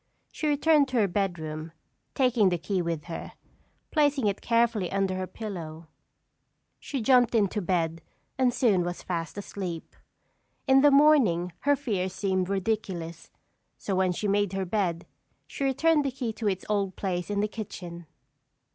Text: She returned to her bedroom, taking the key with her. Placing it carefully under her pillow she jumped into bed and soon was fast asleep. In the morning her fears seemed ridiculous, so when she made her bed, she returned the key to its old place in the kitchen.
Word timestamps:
She 0.31 0.47
returned 0.47 0.87
to 0.87 0.97
her 0.97 1.07
bedroom, 1.07 1.73
taking 2.15 2.49
the 2.49 2.57
key 2.57 2.81
with 2.81 3.03
her. 3.03 3.33
Placing 3.91 4.25
it 4.25 4.41
carefully 4.41 4.91
under 4.91 5.13
her 5.15 5.27
pillow 5.27 5.89
she 6.79 7.03
jumped 7.03 7.35
into 7.35 7.61
bed 7.61 8.01
and 8.35 8.51
soon 8.51 8.81
was 8.83 9.03
fast 9.03 9.37
asleep. 9.37 9.95
In 10.65 10.81
the 10.81 10.89
morning 10.89 11.51
her 11.59 11.75
fears 11.75 12.13
seemed 12.13 12.49
ridiculous, 12.49 13.29
so 13.77 13.93
when 13.93 14.11
she 14.11 14.27
made 14.27 14.53
her 14.53 14.65
bed, 14.65 15.05
she 15.45 15.63
returned 15.65 16.03
the 16.03 16.09
key 16.11 16.33
to 16.33 16.47
its 16.49 16.65
old 16.67 16.95
place 16.95 17.29
in 17.29 17.39
the 17.39 17.47
kitchen. 17.47 18.07